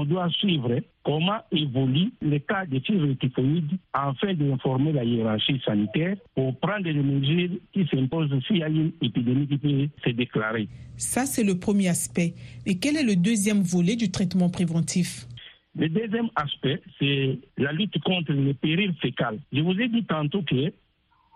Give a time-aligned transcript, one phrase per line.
[0.00, 6.16] on doit suivre comment évolue le cas de fièvre typhoïde afin d'informer la hiérarchie sanitaire
[6.34, 10.68] pour prendre les mesures qui s'imposent s'il y a une épidémie qui peut se déclarer.
[10.96, 12.34] Ça, c'est le premier aspect.
[12.64, 15.26] Et quel est le deuxième volet du traitement préventif?
[15.76, 19.38] Le deuxième aspect, c'est la lutte contre les périls fécales.
[19.52, 20.72] Je vous ai dit tantôt que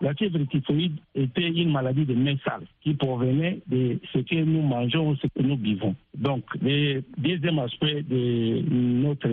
[0.01, 4.61] la fièvre typhoïde était une maladie de main sale qui provenait de ce que nous
[4.61, 5.95] mangeons, ce que nous vivons.
[6.15, 9.29] Donc, le deuxième aspect de notre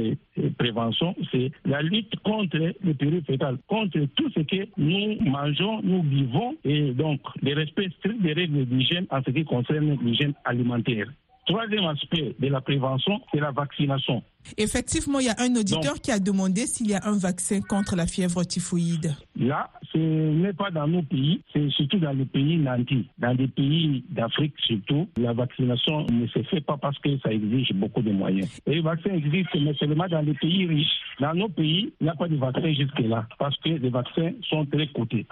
[0.59, 6.03] prévention, c'est la lutte contre les périls fécales, contre tout ce que nous mangeons, nous
[6.03, 11.07] vivons, et donc le respect strict des règles d'hygiène en ce qui concerne l'hygiène alimentaire.
[11.47, 14.23] Troisième aspect de la prévention, c'est la vaccination.
[14.57, 17.97] Effectivement, il y a un auditeur qui a demandé s'il y a un vaccin contre
[17.97, 19.15] la fièvre typhoïde.
[19.37, 23.09] Là, ce n'est pas dans nos pays, c'est surtout dans les pays nantis.
[23.19, 27.73] Dans les pays d'Afrique surtout, la vaccination ne se fait pas parce que ça exige
[27.75, 28.49] beaucoup de moyens.
[28.67, 31.01] Et le vaccin existe, mais seulement dans les pays riches.
[31.21, 34.65] Dans nos pays, il n'y a pas de vaccin jusque-là parce que les vaccins sont
[34.67, 35.25] très coûteux.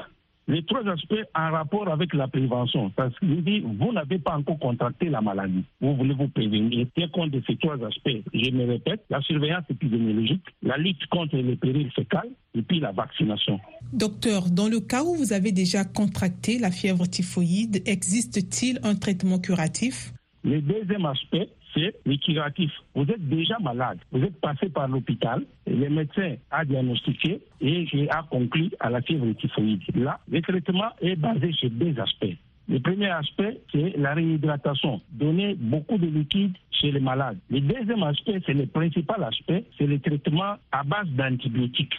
[0.51, 2.91] Les trois aspects en rapport avec la prévention.
[2.91, 5.65] Parce que vous n'avez pas encore contracté la maladie.
[5.81, 6.89] Vous voulez vous prévenir.
[6.97, 8.19] Tiens compte de ces trois aspects.
[8.35, 12.91] Je me répète, la surveillance épidémiologique, la lutte contre les périls fécales et puis la
[12.91, 13.61] vaccination.
[13.93, 19.39] Docteur, dans le cas où vous avez déjà contracté la fièvre typhoïde, existe-t-il un traitement
[19.39, 20.13] curatif?
[20.43, 22.71] Le deuxième aspect, c'est le curatif.
[22.95, 28.23] Vous êtes déjà malade, vous êtes passé par l'hôpital, le médecin a diagnostiqué et a
[28.31, 29.83] conclu à la fièvre typhoïde.
[29.95, 32.37] Là, le traitement est basé sur deux aspects.
[32.69, 35.01] Le premier aspect, c'est la réhydratation.
[35.11, 37.39] Donner beaucoup de liquide chez les malades.
[37.51, 41.95] Le deuxième aspect, c'est le principal aspect, c'est le traitement à base d'antibiotiques.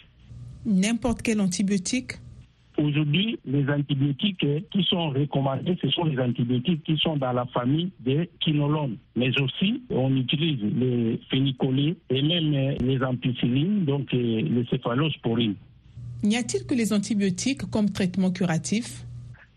[0.66, 2.13] N'importe quel antibiotique?
[2.77, 7.91] Aujourd'hui, les antibiotiques qui sont recommandés, ce sont les antibiotiques qui sont dans la famille
[8.00, 8.97] des quinolones.
[9.16, 15.55] Mais aussi, on utilise les phénicolés et même les ampicillines, donc les céphalosporines.
[16.23, 19.06] N'y a-t-il que les antibiotiques comme traitement curatif?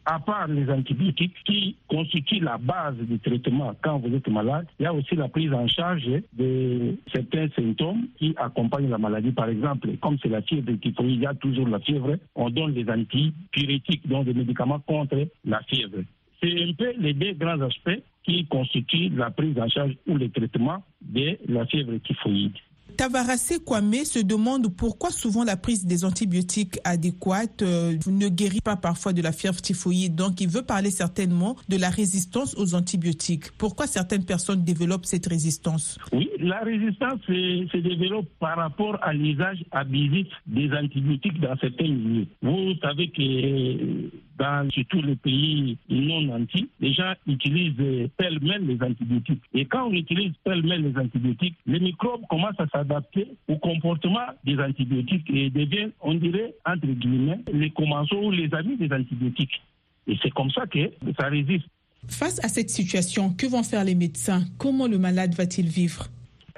[0.07, 4.85] À part les antibiotiques qui constituent la base du traitement quand vous êtes malade, il
[4.85, 9.33] y a aussi la prise en charge de certains symptômes qui accompagnent la maladie.
[9.33, 12.75] Par exemple, comme c'est la fièvre typhoïde, il y a toujours la fièvre, on donne
[12.75, 16.03] des antipyrétiques, donc des médicaments contre la fièvre.
[16.43, 20.29] C'est un peu les deux grands aspects qui constituent la prise en charge ou le
[20.31, 22.57] traitement de la fièvre typhoïde.
[22.97, 28.77] Tavarase Kwame se demande pourquoi souvent la prise des antibiotiques adéquates euh, ne guérit pas
[28.77, 30.15] parfois de la fièvre typhoïde.
[30.15, 33.51] Donc, il veut parler certainement de la résistance aux antibiotiques.
[33.59, 35.99] Pourquoi certaines personnes développent cette résistance?
[36.13, 42.27] Oui, la résistance se, développe par rapport à l'usage abusif des antibiotiques dans certains milieux.
[42.43, 49.43] Vous savez que dans tous les pays non nantis, les gens utilisent pêle-mêle les antibiotiques.
[49.53, 54.59] Et quand on utilise pêle-mêle les antibiotiques, les microbes commencent à s'adapter au comportement des
[54.59, 59.63] antibiotiques et deviennent, on dirait, entre guillemets, les commensaux ou les amis des antibiotiques.
[60.07, 61.67] Et c'est comme ça que ça résiste.
[62.09, 64.43] Face à cette situation, que vont faire les médecins?
[64.59, 66.07] Comment le malade va-t-il vivre?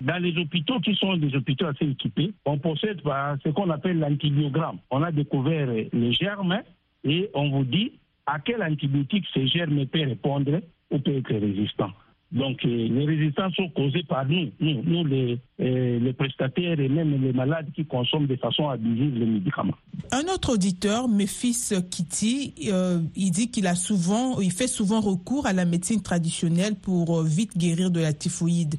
[0.03, 4.78] Dans les hôpitaux qui sont des hôpitaux assez équipés, on possède ce qu'on appelle l'antibiogramme.
[4.91, 6.62] On a découvert les germes
[7.04, 7.92] et on vous dit
[8.26, 11.92] à quel antibiotique ces germes peuvent répondre ou peuvent être résistants.
[12.32, 17.22] Donc, euh, les résistances sont causées par nous, nous, les, euh, les, prestataires et même
[17.22, 19.76] les malades qui consomment de façon abusive les médicaments.
[20.10, 25.46] Un autre auditeur, Méfis Kitty, euh, il dit qu'il a souvent, il fait souvent recours
[25.46, 28.74] à la médecine traditionnelle pour vite guérir de la typhoïde.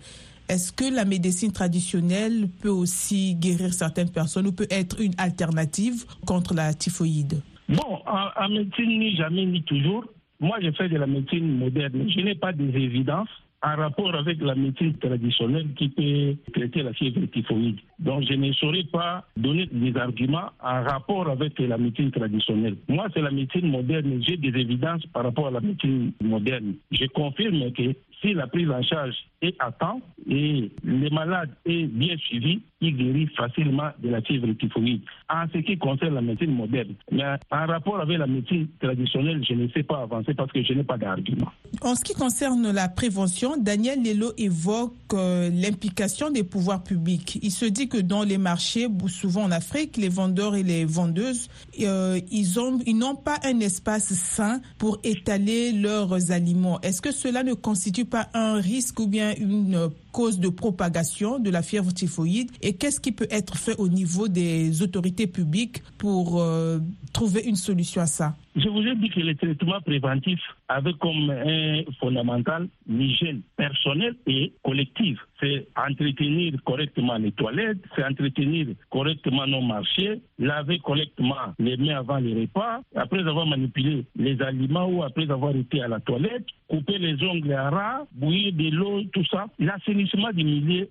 [0.49, 6.05] Est-ce que la médecine traditionnelle peut aussi guérir certaines personnes ou peut être une alternative
[6.25, 7.41] contre la typhoïde?
[7.69, 10.05] Bon, en, médecine, ni jamais, ni toujours.
[10.39, 12.09] Moi, je fais de la médecine moderne.
[12.09, 13.29] Je n'ai pas des évidences
[13.61, 17.79] en rapport avec la médecine traditionnelle qui peut traiter la fièvre typhoïde.
[17.99, 22.77] Donc, je ne saurais pas donner des arguments en rapport avec la médecine traditionnelle.
[22.87, 24.21] Moi, c'est la médecine moderne.
[24.25, 26.75] J'ai des évidences par rapport à la médecine moderne.
[26.91, 31.85] Je confirme que si la prise en charge est à temps et les malades est
[31.85, 35.01] bien suivi, il guérit facilement de la fièvre typhoïde.
[35.29, 39.53] En ce qui concerne la médecine moderne, mais en rapport avec la médecine traditionnelle, je
[39.53, 41.51] ne sais pas avancer parce que je n'ai pas d'argument.
[41.81, 47.39] En ce qui concerne la prévention, Daniel Lelo évoque euh, l'implication des pouvoirs publics.
[47.41, 51.49] Il se dit que dans les marchés, souvent en Afrique, les vendeurs et les vendeuses,
[51.81, 56.79] euh, ils ont, ils n'ont pas un espace sain pour étaler leurs aliments.
[56.81, 61.51] Est-ce que cela ne constitue pas un risque ou bien une cause de propagation de
[61.51, 66.41] la fièvre typhoïde et qu'est-ce qui peut être fait au niveau des autorités publiques pour
[66.41, 66.79] euh,
[67.13, 68.35] trouver une solution à ça?
[68.55, 74.51] Je vous ai dit que le traitement préventif avec comme un fondamental l'hygiène personnelle et
[74.63, 75.19] collective.
[75.39, 82.17] C'est entretenir correctement les toilettes, c'est entretenir correctement nos marchés, laver correctement les mains avant
[82.17, 86.97] les repas, après avoir manipulé les aliments ou après avoir été à la toilette, couper
[86.97, 89.45] les ongles à ras, bouillir de l'eau, tout ça.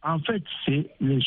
[0.03, 1.21] En fait, c'est le.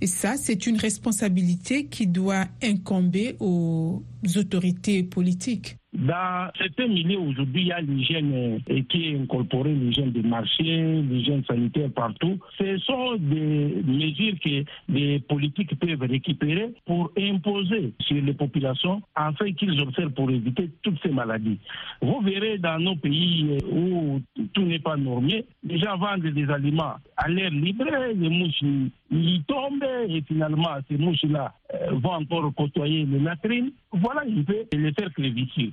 [0.00, 4.02] Et ça, c'est une responsabilité qui doit incomber aux
[4.36, 5.76] autorités politiques.
[5.92, 11.02] Dans certains milieux aujourd'hui, il y a l'hygiène euh, qui est incorporée, l'hygiène des marchés,
[11.02, 12.38] l'hygiène sanitaire partout.
[12.58, 19.52] Ce sont des mesures que les politiques peuvent récupérer pour imposer sur les populations afin
[19.52, 21.58] qu'ils observent pour éviter toutes ces maladies.
[22.00, 24.20] Vous verrez dans nos pays euh, où
[24.52, 27.84] tout n'est pas normé, les gens vendent des aliments à l'air libre,
[28.14, 28.62] les mouches
[29.10, 33.72] y tombent et finalement ces mouches-là euh, vont encore côtoyer les latrines.
[33.92, 35.72] Voilà un peu les cercles vicieux.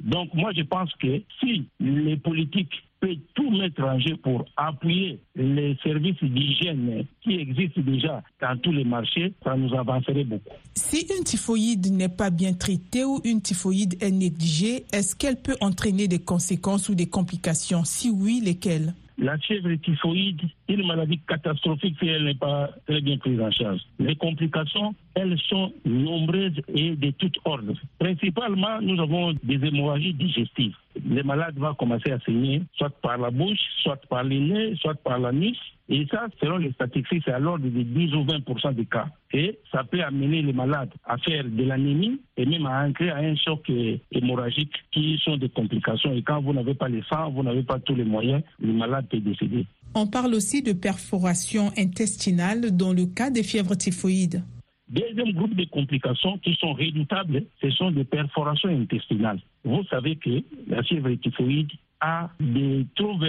[0.00, 5.20] Donc moi je pense que si les politiques peuvent tout mettre en jeu pour appuyer
[5.34, 10.54] les services d'hygiène qui existent déjà dans tous les marchés, ça nous avancerait beaucoup.
[10.74, 15.56] Si une typhoïde n'est pas bien traitée ou une typhoïde est négligée, est-ce qu'elle peut
[15.60, 17.84] entraîner des conséquences ou des complications?
[17.84, 18.94] Si oui, lesquelles?
[19.18, 23.50] La fièvre typhoïde est une maladie catastrophique si elle n'est pas très bien prise en
[23.50, 23.80] charge.
[23.98, 27.74] Les complications, elles sont nombreuses et de toutes ordres.
[27.98, 30.76] Principalement, nous avons des hémorragies digestives.
[31.06, 34.94] Les malades vont commencer à saigner, soit par la bouche, soit par les nez, soit
[34.94, 35.58] par la nuit.
[35.92, 39.08] Et ça, selon les statistiques, c'est à l'ordre de 10 ou 20 des cas.
[39.32, 43.16] Et ça peut amener les malades à faire de l'anémie et même à entrer à
[43.16, 43.68] un choc
[44.12, 46.12] hémorragique qui sont des complications.
[46.12, 49.06] Et quand vous n'avez pas les sang, vous n'avez pas tous les moyens, le malade
[49.10, 49.66] peut décéder.
[49.96, 54.44] On parle aussi de perforation intestinale dans le cas des fièvres typhoïdes.
[54.88, 59.40] Deuxième groupe de complications qui sont redoutables, ce sont des perforations intestinales.
[59.64, 61.70] Vous savez que la fièvre typhoïde
[62.00, 63.28] a des troubles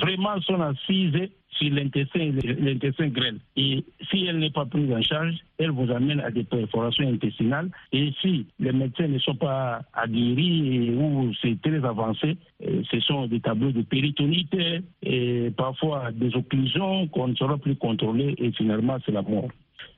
[0.00, 2.30] vraiment sont assises sur l'intestin,
[2.60, 3.38] l'intestin grêle.
[3.56, 7.70] Et si elle n'est pas prise en charge, elle vous amène à des perforations intestinales.
[7.92, 12.36] Et si les médecins ne sont pas aguerris ou c'est très avancé,
[12.66, 14.54] euh, ce sont des tableaux de péritonite
[15.02, 19.48] et parfois des occlusions qu'on ne saura plus contrôler et finalement c'est la mort.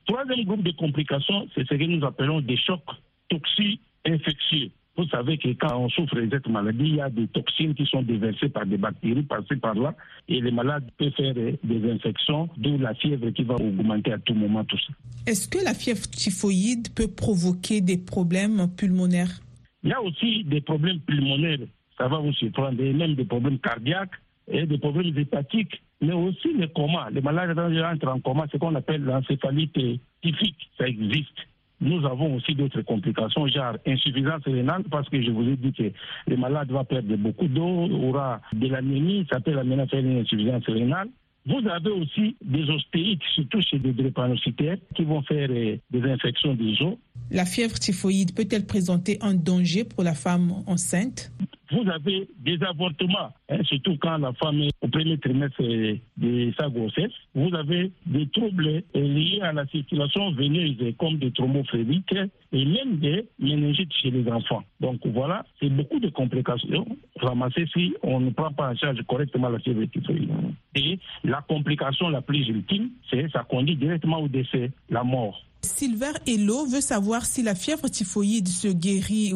[0.07, 2.81] Troisième groupe de complications, c'est ce que nous appelons des chocs
[3.29, 4.71] toxiques infectieux.
[4.97, 7.85] Vous savez que quand on souffre de cette maladie, il y a des toxines qui
[7.85, 9.95] sont déversées par des bactéries par-ci par-là
[10.27, 14.33] et les malades peuvent faire des infections, d'où la fièvre qui va augmenter à tout
[14.33, 14.93] moment tout ça.
[15.27, 19.39] Est-ce que la fièvre typhoïde peut provoquer des problèmes pulmonaires?
[19.83, 21.59] Il y a aussi des problèmes pulmonaires,
[21.97, 24.11] ça va vous surprendre, et même des problèmes cardiaques
[24.47, 27.09] et des problèmes hépatiques, mais aussi le coma.
[27.11, 29.73] Les malades entrent en coma, ce qu'on appelle l'encéphalite
[30.21, 31.37] typique, ça existe.
[31.81, 35.91] Nous avons aussi d'autres complications, genre insuffisance rénale, parce que je vous ai dit que
[36.27, 40.19] le malade va perdre beaucoup d'eau, aura de l'anémie, ça peut l'amener à faire une
[40.19, 41.09] insuffisance rénale.
[41.47, 46.53] Vous avez aussi des ostéites, surtout chez des drépanocytaires, qui vont faire euh, des infections
[46.53, 46.97] des os.
[47.31, 51.31] La fièvre typhoïde peut-elle présenter un danger pour la femme enceinte?
[51.71, 56.69] Vous avez des avortements, hein, surtout quand la femme est au premier trimestre de sa
[56.69, 57.11] grossesse.
[57.33, 62.15] Vous avez des troubles liés à la circulation veineuse, comme des thrombophéliques
[62.53, 64.63] et même des méningites chez les enfants.
[64.79, 66.85] Donc voilà, c'est beaucoup de complications
[67.19, 70.29] ramassées si on ne prend pas en charge correctement la fièvre typhoïde.
[70.75, 75.41] Et la complication la plus ultime, c'est ça conduit directement au décès, la mort.
[75.61, 79.31] Sylvain Hello veut savoir si la fièvre typhoïde se guérit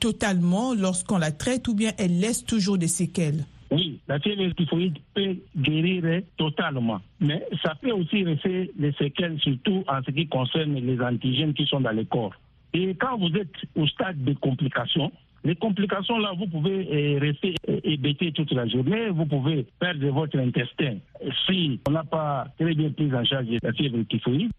[0.00, 3.44] totalement lorsqu'on la traite ou bien elle laisse toujours des séquelles.
[3.70, 9.84] Oui, la fièvre typhoïde peut guérir totalement, mais ça peut aussi rester des séquelles, surtout
[9.88, 12.32] en ce qui concerne les antigènes qui sont dans le corps.
[12.76, 15.10] Et quand vous êtes au stade de complications,
[15.44, 20.06] les complications là, vous pouvez euh, rester euh, hébété toute la journée, vous pouvez perdre
[20.08, 20.98] votre intestin
[21.46, 24.50] si on n'a pas très bien pris en charge la fièvre typhoïde.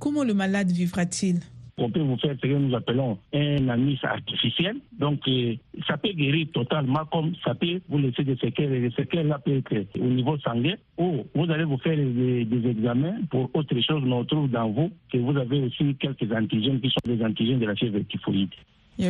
[0.00, 1.40] Comment le malade vivra-t-il?
[1.80, 4.76] On peut vous faire ce que nous appelons un anis artificiel.
[4.98, 5.54] Donc, euh,
[5.86, 8.72] ça peut guérir totalement comme ça peut vous laisser des séquelles.
[8.72, 12.46] Et les séquelles là peuvent être au niveau sanguin ou vous allez vous faire des,
[12.70, 16.88] examens pour autre chose, on trouve dans vous que vous avez aussi quelques antigènes qui
[16.88, 18.50] sont des antigènes de la fièvre typhoïde.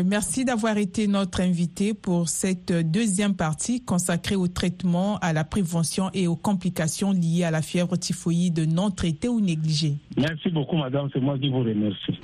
[0.05, 6.11] Merci d'avoir été notre invité pour cette deuxième partie consacrée au traitement, à la prévention
[6.15, 9.95] et aux complications liées à la fièvre typhoïde non traitée ou négligée.
[10.17, 11.09] Merci beaucoup, madame.
[11.13, 12.21] C'est moi qui vous remercie.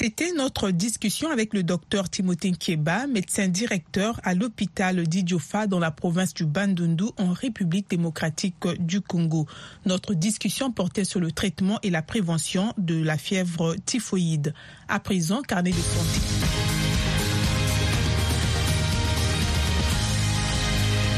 [0.00, 5.90] C'était notre discussion avec le docteur Timothée Kieba, médecin directeur à l'hôpital d'Idiofa dans la
[5.90, 9.48] province du Bandundu en République démocratique du Congo.
[9.86, 14.54] Notre discussion portait sur le traitement et la prévention de la fièvre typhoïde.
[14.86, 16.20] À présent, carnet de santé.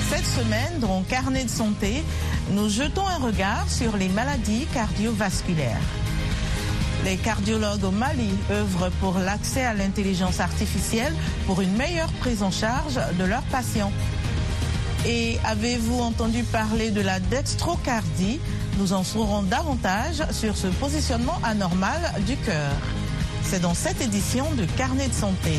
[0.09, 2.03] Cette semaine, dans Carnet de santé,
[2.53, 5.77] nous jetons un regard sur les maladies cardiovasculaires.
[7.05, 11.15] Les cardiologues au Mali œuvrent pour l'accès à l'intelligence artificielle
[11.47, 13.93] pour une meilleure prise en charge de leurs patients.
[15.07, 18.39] Et avez-vous entendu parler de la dextrocardie?
[18.79, 22.73] Nous en saurons davantage sur ce positionnement anormal du cœur.
[23.45, 25.59] C'est dans cette édition de Carnet de santé.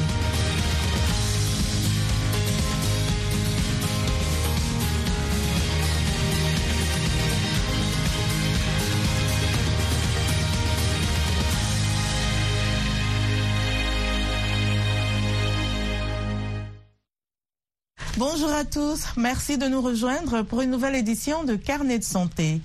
[18.23, 22.61] Bonjour à tous, merci de nous rejoindre pour une nouvelle édition de Carnet de santé.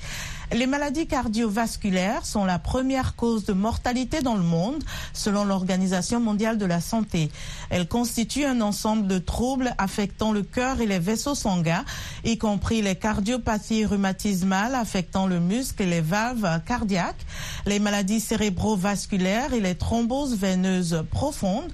[0.52, 6.56] Les maladies cardiovasculaires sont la première cause de mortalité dans le monde, selon l'Organisation mondiale
[6.56, 7.32] de la santé.
[7.68, 11.84] Elles constituent un ensemble de troubles affectant le cœur et les vaisseaux sanguins,
[12.24, 17.26] y compris les cardiopathies rhumatismales affectant le muscle et les valves cardiaques,
[17.66, 21.72] les maladies cérébrovasculaires et les thromboses veineuses profondes,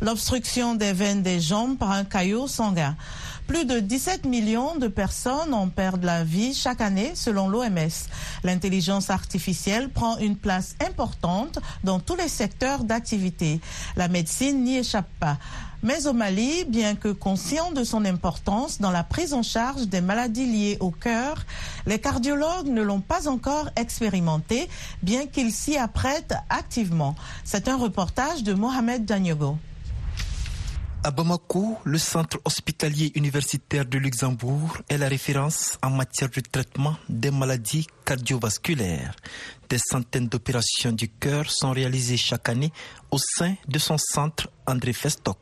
[0.00, 2.96] l'obstruction des veines des jambes par un caillot sanguin.
[3.46, 8.08] Plus de 17 millions de personnes en perdent la vie chaque année selon l'OMS.
[8.42, 13.60] L'intelligence artificielle prend une place importante dans tous les secteurs d'activité.
[13.96, 15.36] La médecine n'y échappe pas.
[15.82, 20.00] Mais au Mali, bien que conscient de son importance dans la prise en charge des
[20.00, 21.44] maladies liées au cœur,
[21.84, 24.70] les cardiologues ne l'ont pas encore expérimenté,
[25.02, 27.14] bien qu'ils s'y apprêtent activement.
[27.44, 29.58] C'est un reportage de Mohamed Danyogo.
[31.06, 36.96] À Bamako, le centre hospitalier universitaire de Luxembourg est la référence en matière de traitement
[37.10, 39.14] des maladies cardiovasculaires.
[39.68, 42.72] Des centaines d'opérations du cœur sont réalisées chaque année
[43.10, 45.38] au sein de son centre André Festoc.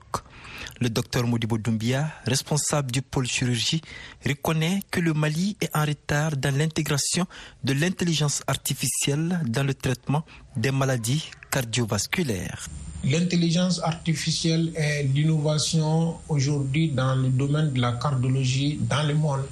[0.81, 3.81] Le docteur Modibo Doumbia, responsable du pôle chirurgie,
[4.27, 7.27] reconnaît que le Mali est en retard dans l'intégration
[7.63, 10.25] de l'intelligence artificielle dans le traitement
[10.57, 12.69] des maladies cardiovasculaires.
[13.05, 19.43] L'intelligence artificielle est l'innovation aujourd'hui dans le domaine de la cardiologie dans le monde.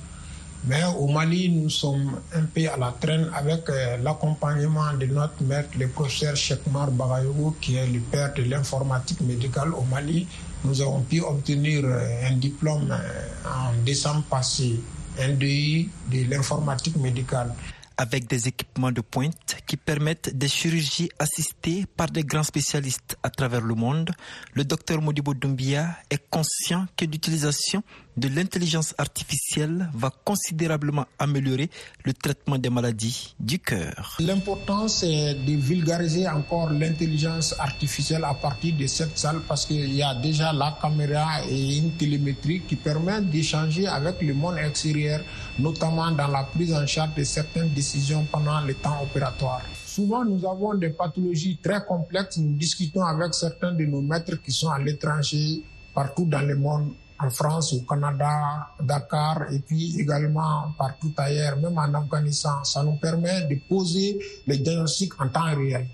[0.64, 5.43] Mais au Mali, nous sommes un peu à la traîne avec euh, l'accompagnement de notre
[5.43, 10.26] maître, le professeur Chekmar Bagayou, qui est le père de l'informatique médicale au Mali.
[10.64, 14.79] Nous avons pu obtenir euh, un diplôme euh, en décembre passé,
[15.19, 17.55] un DI de l'informatique médicale
[18.00, 23.29] avec des équipements de pointe qui permettent des chirurgies assistées par des grands spécialistes à
[23.29, 24.11] travers le monde,
[24.55, 27.83] le docteur Modibo Doumbia est conscient que l'utilisation
[28.17, 31.71] de l'intelligence artificielle va considérablement améliorer
[32.05, 34.17] le traitement des maladies du cœur.
[34.21, 40.02] L'important, c'est de vulgariser encore l'intelligence artificielle à partir de cette salle parce qu'il y
[40.02, 45.21] a déjà la caméra et une télémétrie qui permettent d'échanger avec le monde extérieur,
[45.59, 49.62] notamment dans la prise en charge de certaines décisions pendant le temps opératoire.
[49.85, 52.38] Souvent, nous avons des pathologies très complexes.
[52.38, 55.62] Nous discutons avec certains de nos maîtres qui sont à l'étranger,
[55.95, 61.77] partout dans le monde, en France, au Canada, Dakar, et puis également partout ailleurs, même
[61.79, 62.65] en Afghanistan.
[62.65, 65.87] Ça nous permet de poser les diagnostics en temps réel.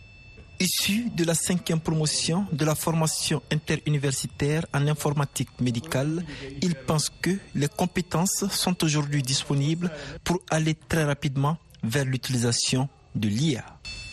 [0.59, 6.25] Issu de la cinquième promotion de la formation interuniversitaire en informatique médicale,
[6.63, 9.91] il pense que les compétences sont aujourd'hui disponibles
[10.25, 13.65] pour aller très rapidement vers l'utilisation de l'IA.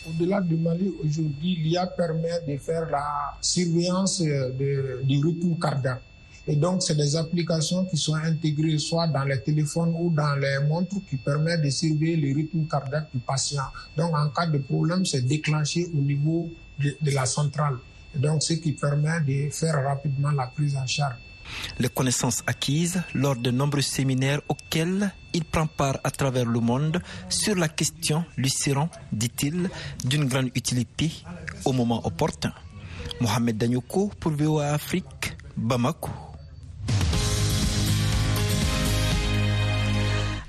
[0.06, 6.02] Au-delà du Mali, aujourd'hui, l'IA permet de faire la surveillance de, du rythme cardiaque.
[6.46, 10.58] Et donc, c'est des applications qui sont intégrées soit dans les téléphones ou dans les
[10.68, 13.62] montres qui permettent de surveiller le rythme cardiaque du patient.
[13.96, 17.78] Donc, en cas de problème, c'est déclenché au niveau de, la centrale.
[18.14, 21.14] Et donc, ce qui permet de faire rapidement la prise en charge.
[21.78, 27.02] Les connaissances acquises lors de nombreux séminaires auxquels il prend part à travers le monde
[27.28, 29.68] sur la question lui seront, dit-il,
[30.04, 31.10] d'une grande utilité
[31.64, 32.52] au moment opportun.
[33.20, 36.10] Mohamed Danyoko pour VOA Afrique, Bamako.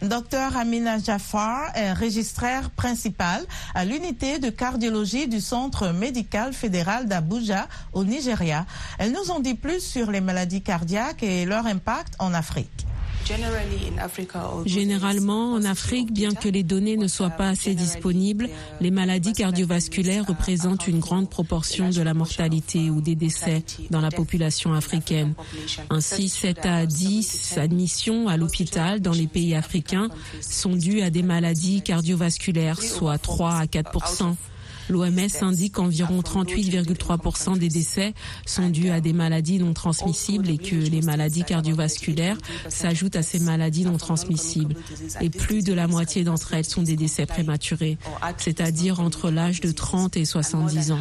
[0.09, 3.43] Docteur Amina Jafar est registraire principal
[3.73, 8.65] à l'unité de cardiologie du Centre médical fédéral d'Abuja au Nigeria.
[8.99, 12.85] Elle nous en dit plus sur les maladies cardiaques et leur impact en Afrique.
[14.65, 18.49] Généralement, en Afrique, bien que les données ne soient pas assez disponibles,
[18.81, 24.11] les maladies cardiovasculaires représentent une grande proportion de la mortalité ou des décès dans la
[24.11, 25.33] population africaine.
[25.89, 30.09] Ainsi, 7 à 10 admissions à l'hôpital dans les pays africains
[30.41, 33.91] sont dues à des maladies cardiovasculaires, soit 3 à 4
[34.89, 38.13] L'OMS indique qu'environ 38,3% des décès
[38.45, 42.37] sont dus à des maladies non transmissibles et que les maladies cardiovasculaires
[42.69, 44.75] s'ajoutent à ces maladies non transmissibles.
[45.21, 47.97] Et plus de la moitié d'entre elles sont des décès prématurés,
[48.37, 50.99] c'est-à-dire entre l'âge de 30 et 70 ans.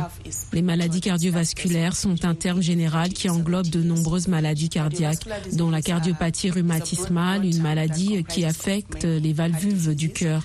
[0.52, 5.82] Les maladies cardiovasculaires sont un terme général qui englobe de nombreuses maladies cardiaques, dont la
[5.82, 10.42] cardiopathie rhumatismale, une maladie qui affecte les valvules du cœur.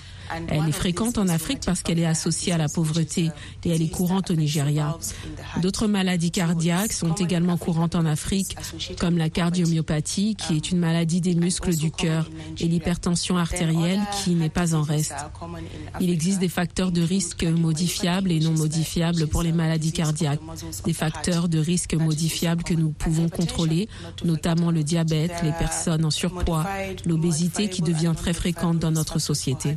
[0.48, 3.30] Elle est fréquente en Afrique parce qu'elle est associée à la pauvreté
[3.64, 4.96] et elle est courante au Nigeria.
[5.60, 8.56] D'autres maladies cardiaques sont également courantes en Afrique,
[8.98, 14.34] comme la cardiomyopathie, qui est une maladie des muscles du cœur, et l'hypertension artérielle, qui
[14.34, 15.14] n'est pas en reste.
[16.00, 20.40] Il existe des facteurs de risque modifiables et non modifiables pour les maladies cardiaques.
[20.84, 23.88] Des facteurs de risque modifiables que nous pouvons contrôler,
[24.24, 26.66] notamment le diabète, les personnes en surpoids,
[27.04, 29.76] l'obésité qui devient très fréquente dans notre société.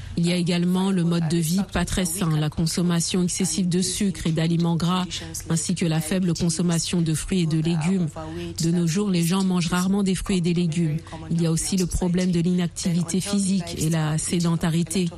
[0.17, 3.81] Il y a également le mode de vie pas très sain, la consommation excessive de
[3.81, 5.05] sucre et d'aliments gras,
[5.49, 8.07] ainsi que la faible consommation de fruits et de légumes.
[8.61, 10.97] De nos jours, les gens mangent rarement des fruits et des légumes.
[11.31, 15.09] Il y a aussi le problème de l'inactivité physique et la sédentarité.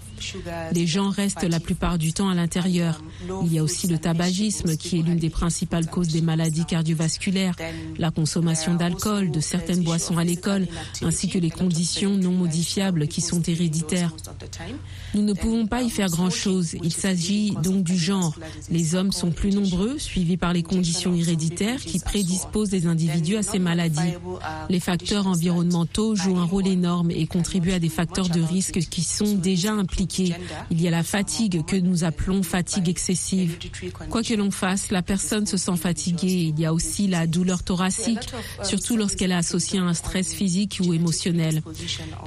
[0.71, 3.01] Les gens restent la plupart du temps à l'intérieur.
[3.43, 7.55] Il y a aussi le tabagisme qui est l'une des principales causes des maladies cardiovasculaires,
[7.97, 10.67] la consommation d'alcool, de certaines boissons à l'école,
[11.01, 14.13] ainsi que les conditions non modifiables qui sont héréditaires.
[15.13, 16.75] Nous ne pouvons pas y faire grand-chose.
[16.83, 18.35] Il s'agit donc du genre.
[18.69, 23.43] Les hommes sont plus nombreux, suivis par les conditions héréditaires qui prédisposent les individus à
[23.43, 24.13] ces maladies.
[24.69, 29.01] Les facteurs environnementaux jouent un rôle énorme et contribuent à des facteurs de risque qui
[29.01, 30.33] sont déjà impliqués.
[30.71, 33.57] Il y a la fatigue que nous appelons fatigue excessive.
[34.09, 36.53] Quoi que l'on fasse, la personne se sent fatiguée.
[36.55, 38.29] Il y a aussi la douleur thoracique,
[38.63, 41.61] surtout lorsqu'elle est associée à un stress physique ou émotionnel.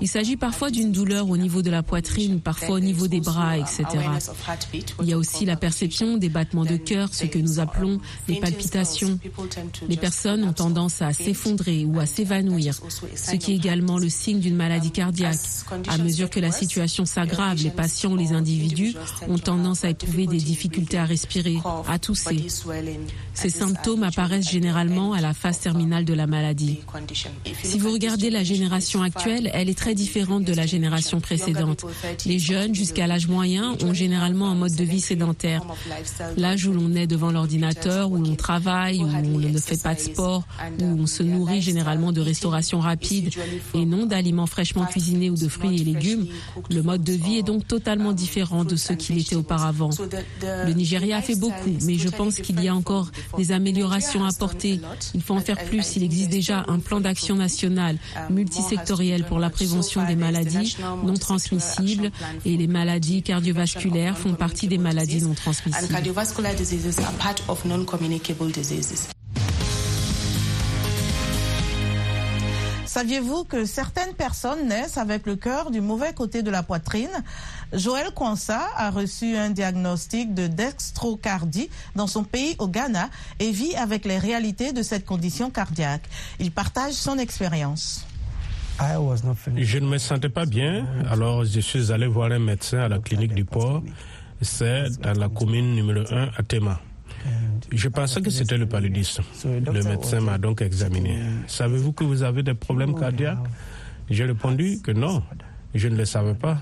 [0.00, 3.58] Il s'agit parfois d'une douleur au niveau de la poitrine, parfois au niveau des bras,
[3.58, 3.84] etc.
[5.02, 7.98] Il y a aussi la perception des battements de cœur, ce que nous appelons
[8.28, 9.18] les palpitations.
[9.88, 12.80] Les personnes ont tendance à s'effondrer ou à s'évanouir,
[13.16, 15.40] ce qui est également le signe d'une maladie cardiaque.
[15.88, 18.94] À mesure que la situation s'aggrave, les patients les individus
[19.28, 22.46] ont tendance à éprouver des difficultés à respirer, à tousser.
[23.36, 26.78] Ces symptômes apparaissent généralement à la phase terminale de la maladie.
[27.62, 31.84] Si vous regardez la génération actuelle, elle est très différente de la génération précédente.
[32.24, 35.62] Les jeunes, jusqu'à l'âge moyen, ont généralement un mode de vie sédentaire.
[36.38, 40.00] L'âge où l'on est devant l'ordinateur, où l'on travaille, où on ne fait pas de
[40.00, 40.44] sport,
[40.80, 43.30] où on se nourrit généralement de restauration rapide
[43.74, 46.26] et non d'aliments fraîchement cuisinés ou de fruits et légumes,
[46.70, 49.90] le mode de vie est donc totalement différent de ce qu'il était auparavant.
[50.40, 54.28] Le Nigeria a fait beaucoup, mais je pense qu'il y a encore des améliorations à
[54.28, 54.80] apporter.
[55.14, 55.96] Il faut en faire plus.
[55.96, 57.98] Il existe déjà un plan d'action national
[58.30, 62.10] multisectoriel pour la prévention des maladies non transmissibles
[62.44, 65.94] et les maladies cardiovasculaires font partie des maladies non transmissibles.
[72.96, 77.10] Saviez-vous que certaines personnes naissent avec le cœur du mauvais côté de la poitrine?
[77.74, 83.74] Joël Kwansa a reçu un diagnostic de dextrocardie dans son pays au Ghana et vit
[83.74, 86.08] avec les réalités de cette condition cardiaque.
[86.40, 88.06] Il partage son expérience.
[89.56, 92.98] Je ne me sentais pas bien, alors je suis allé voir un médecin à la
[92.98, 93.82] clinique du port.
[94.40, 96.80] C'est dans la commune numéro 1 à Tema.
[97.72, 99.22] Je pensais que c'était le paludisme.
[99.44, 101.18] Le médecin m'a donc examiné.
[101.46, 103.38] Savez-vous que vous avez des problèmes cardiaques?
[104.10, 105.22] J'ai répondu que non,
[105.74, 106.58] je ne le savais pas.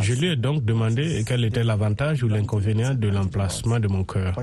[0.00, 4.38] Je lui ai donc demandé quel était l'avantage ou l'inconvénient de l'emplacement de mon cœur.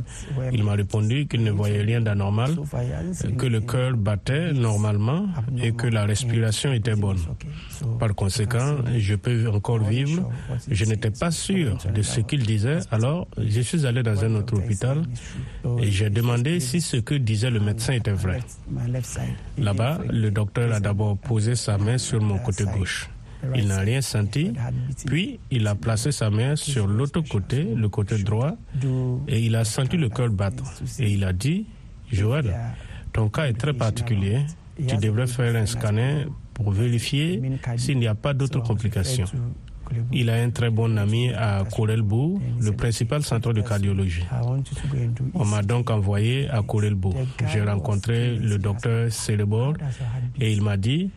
[0.52, 2.56] Il m'a répondu qu'il ne voyait rien d'anormal,
[3.38, 5.26] que le cœur battait normalement
[5.62, 7.20] et que la respiration était bonne.
[8.00, 10.30] Par conséquent, je peux encore vivre.
[10.70, 14.56] Je n'étais pas sûr de ce qu'il disait, alors je suis allé dans un autre
[14.58, 15.04] hôpital
[15.80, 18.40] et j'ai demandé si ce que disait le médecin était vrai.
[19.58, 23.10] Là-bas, le docteur a d'abord posé sa main sur mon côté gauche.
[23.56, 24.54] Il n'a rien senti.
[25.06, 28.56] Puis, il a placé sa main sur l'autre côté, le côté droit,
[29.28, 30.64] et il a senti le cœur battre.
[31.00, 31.66] Et il a dit,
[32.12, 32.54] Joël,
[33.14, 34.40] ton cas est très particulier.
[34.88, 37.42] Tu devrais faire un scanner pour vérifier
[37.78, 39.26] s'il n'y a pas d'autres complications.
[40.14, 44.24] Il a un très bon ami à Korelbo, le principal centre de cardiologie.
[45.34, 47.14] On m'a donc envoyé à Korelbo.
[47.52, 49.74] J'ai rencontré le docteur Celebor
[50.40, 51.10] et il m'a dit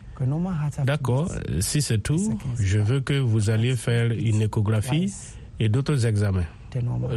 [0.85, 5.13] D'accord, si c'est tout, je veux que vous alliez faire une échographie
[5.59, 6.45] et d'autres examens.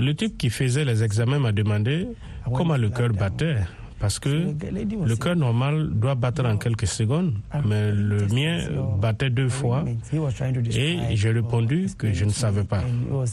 [0.01, 2.09] Le type qui faisait les examens m'a demandé
[2.55, 3.57] comment le cœur battait.
[4.01, 7.35] Parce que le cœur normal doit battre en quelques secondes,
[7.67, 8.61] mais le mien
[9.01, 9.85] battait deux fois.
[11.11, 12.83] et j'ai répondu que je ne savais pas.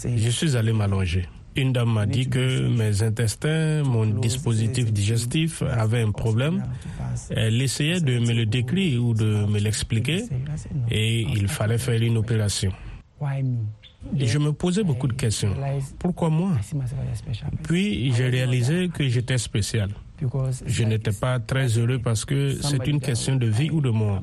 [0.04, 1.28] Je suis allé m'allonger.
[1.56, 6.64] Une dame m'a dit que mes intestins, mon dispositif digestif avait un problème.
[7.30, 10.26] Elle essayait de me le décrire ou de me l'expliquer
[10.92, 12.72] et il fallait faire une opération.
[14.18, 15.56] Je me posais beaucoup de questions.
[15.98, 16.52] Pourquoi moi?
[17.64, 19.90] Puis j'ai réalisé que j'étais spécial.
[20.66, 24.22] Je n'étais pas très heureux parce que c'est une question de vie ou de mort.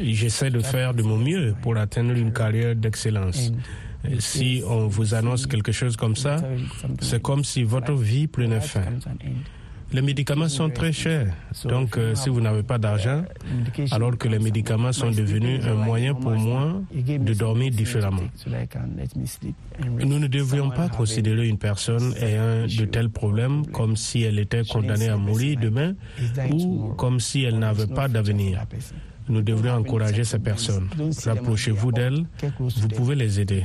[0.00, 3.52] J'essaie de faire de mon mieux pour atteindre une carrière d'excellence.
[4.18, 6.36] Si on vous annonce quelque chose comme ça,
[7.00, 8.82] c'est comme si votre vie prenait fin.
[9.92, 11.32] Les médicaments sont très chers.
[11.66, 13.22] Donc, euh, si vous n'avez pas d'argent,
[13.92, 18.22] alors que les médicaments sont devenus un moyen pour moi de dormir différemment.
[20.04, 24.64] Nous ne devrions pas considérer une personne ayant de tels problèmes comme si elle était
[24.64, 25.94] condamnée à mourir demain
[26.50, 28.64] ou comme si elle n'avait pas d'avenir.
[29.28, 30.88] Nous devrions encourager ces personnes.
[31.24, 32.26] Rapprochez-vous d'elles.
[32.58, 33.64] Vous pouvez les aider.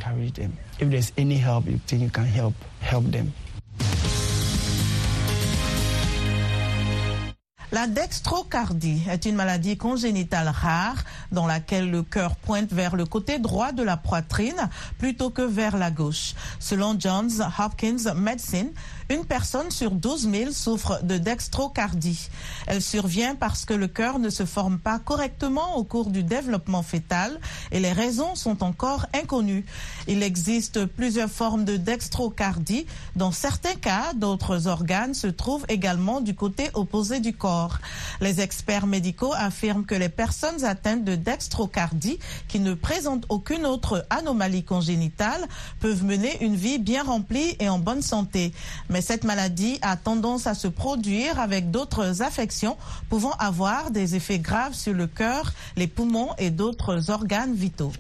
[7.72, 10.96] La dextrocardie est une maladie congénitale rare
[11.32, 15.78] dans laquelle le cœur pointe vers le côté droit de la poitrine plutôt que vers
[15.78, 16.34] la gauche.
[16.60, 18.72] Selon Johns Hopkins Medicine,
[19.10, 22.30] une personne sur 12 000 souffre de dextrocardie.
[22.68, 26.84] Elle survient parce que le cœur ne se forme pas correctement au cours du développement
[26.84, 27.40] fœtal
[27.72, 29.66] et les raisons sont encore inconnues.
[30.08, 32.86] Il existe plusieurs formes de dextrocardie.
[33.16, 37.80] Dans certains cas, d'autres organes se trouvent également du côté opposé du corps.
[38.22, 44.06] Les experts médicaux affirment que les personnes atteintes de dextrocardie qui ne présentent aucune autre
[44.10, 45.48] anomalie congénitale
[45.80, 48.54] peuvent mener une vie bien remplie et en bonne santé.
[49.02, 52.78] Cette maladie a tendance à se produire avec d'autres affections
[53.10, 57.92] pouvant avoir des effets graves sur le cœur, les poumons et d'autres organes vitaux.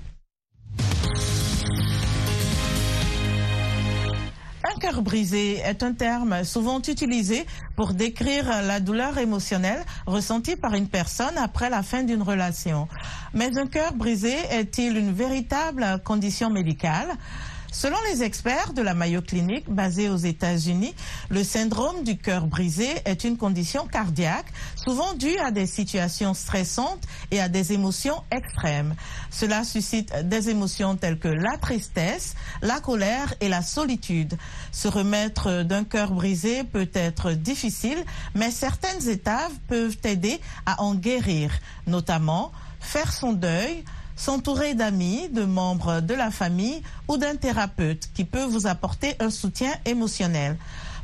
[4.63, 10.73] Un cœur brisé est un terme souvent utilisé pour décrire la douleur émotionnelle ressentie par
[10.73, 12.87] une personne après la fin d'une relation.
[13.33, 17.07] Mais un cœur brisé est-il une véritable condition médicale?
[17.71, 20.95] Selon les experts de la Mayo Clinic basée aux États-Unis,
[21.29, 27.03] le syndrome du cœur brisé est une condition cardiaque souvent due à des situations stressantes
[27.29, 28.95] et à des émotions extrêmes.
[29.29, 34.35] Cela suscite des émotions telles que la tristesse, la colère et la solitude.
[34.71, 38.03] Se remettre d'un cœur brisé peut être difficile,
[38.33, 41.51] mais certaines étapes peuvent aider à en guérir,
[41.85, 43.83] notamment faire son deuil,
[44.19, 49.29] s'entourer d'amis, de membres de la famille ou d'un thérapeute qui peut vous apporter un
[49.29, 50.57] soutien émotionnel.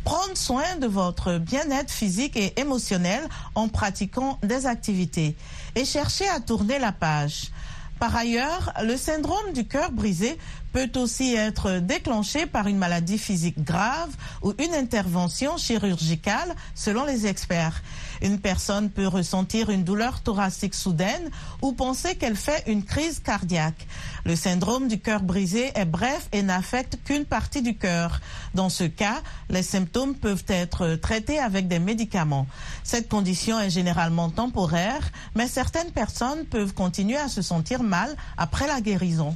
[0.04, 3.23] Prendre soin de votre bien-être physique et émotionnel
[3.56, 5.36] en pratiquant des activités
[5.75, 7.51] et chercher à tourner la page.
[7.99, 10.38] Par ailleurs, le syndrome du cœur brisé
[10.75, 14.10] peut aussi être déclenché par une maladie physique grave
[14.41, 17.81] ou une intervention chirurgicale selon les experts.
[18.21, 21.29] Une personne peut ressentir une douleur thoracique soudaine
[21.62, 23.88] ou penser qu'elle fait une crise cardiaque.
[24.25, 28.19] Le syndrome du cœur brisé est bref et n'affecte qu'une partie du cœur.
[28.53, 32.47] Dans ce cas, les symptômes peuvent être traités avec des médicaments.
[32.84, 38.67] Cette condition est généralement temporaire, mais certaines personnes peuvent continuer à se sentir mal après
[38.67, 39.36] la guérison.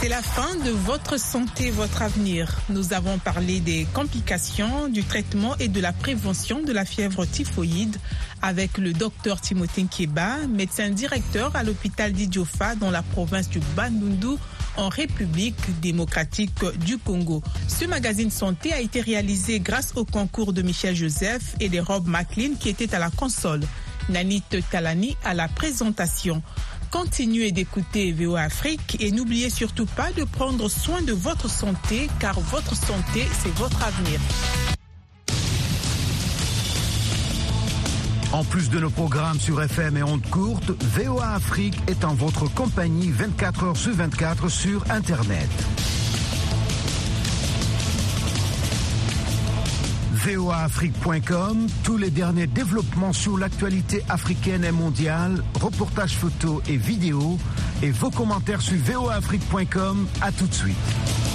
[0.00, 2.60] C'est la fin de votre santé, votre avenir.
[2.70, 7.96] Nous avons parlé des complications, du traitement et de la prévention de la fièvre typhoïde
[8.40, 14.36] avec le docteur Timothée Nkeba, médecin directeur à l'hôpital d'Idiofa dans la province du Bandundu
[14.76, 17.42] en République démocratique du Congo.
[17.66, 22.06] Ce magazine santé a été réalisé grâce au concours de Michel Joseph et de Rob
[22.06, 23.62] McLean qui étaient à la console.
[24.08, 26.40] Nanit Talani à la présentation.
[26.90, 32.40] Continuez d'écouter VO Afrique et n'oubliez surtout pas de prendre soin de votre santé car
[32.40, 34.18] votre santé, c'est votre avenir.
[38.32, 42.46] En plus de nos programmes sur FM et ondes courtes, VOA Afrique est en votre
[42.52, 45.48] compagnie 24 heures sur 24 sur Internet.
[50.18, 57.38] voaafrique.com, tous les derniers développements sur l'actualité africaine et mondiale, reportages photos et vidéos,
[57.82, 60.06] et vos commentaires sur voaafrique.com.
[60.20, 61.27] À tout de suite.